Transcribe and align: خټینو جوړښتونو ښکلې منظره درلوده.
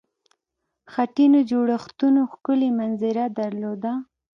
خټینو 0.91 1.39
جوړښتونو 1.51 2.21
ښکلې 2.31 2.69
منظره 2.79 3.25
درلوده. 3.39 3.91